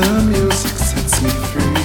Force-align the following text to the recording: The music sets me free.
The 0.00 0.22
music 0.22 0.78
sets 0.78 1.20
me 1.20 1.28
free. 1.28 1.79